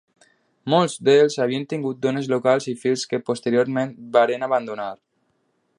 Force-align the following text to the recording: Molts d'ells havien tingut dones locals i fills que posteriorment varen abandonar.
Molts 0.73 0.95
d'ells 1.09 1.35
havien 1.45 1.67
tingut 1.73 1.99
dones 2.05 2.31
locals 2.33 2.67
i 2.73 2.75
fills 2.85 3.05
que 3.13 3.23
posteriorment 3.29 3.95
varen 4.17 4.49
abandonar. 4.49 4.91